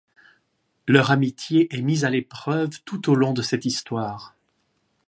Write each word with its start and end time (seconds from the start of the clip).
Leur 0.87 1.11
amitié 1.11 1.71
est 1.77 1.83
mise 1.83 2.05
à 2.05 2.09
l'épreuve 2.09 2.71
tout 2.85 3.11
au 3.11 3.13
long 3.13 3.33
de 3.33 3.43
cette 3.43 3.65
histoire. 3.65 4.33